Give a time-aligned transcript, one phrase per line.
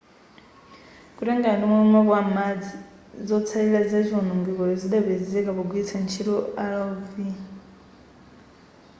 [1.15, 2.73] kutengera ndimomwe map a m'madzi
[3.27, 6.35] zotsallira za chowonongekacho chidapezeka pogwilitsa ntchito
[6.71, 7.01] rov